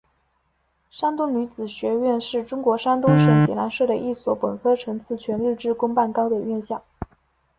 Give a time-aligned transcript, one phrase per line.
[0.89, 6.83] 山东女子学院是中国山东省济南市的一所本科层次全日制公办高等院校。